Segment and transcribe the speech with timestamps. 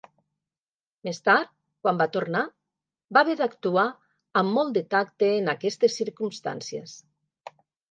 [1.09, 1.51] Més tard,
[1.87, 2.41] quan va tornar,
[3.17, 3.85] va haver d'actuar
[4.43, 6.99] amb molt de tacte en aquestes circumstàncies.